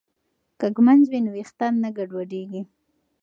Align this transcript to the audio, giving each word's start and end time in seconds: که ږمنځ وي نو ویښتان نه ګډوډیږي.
که 0.59 0.67
ږمنځ 0.75 1.03
وي 1.09 1.19
نو 1.25 1.29
ویښتان 1.35 1.73
نه 1.83 1.89
ګډوډیږي. 1.97 2.61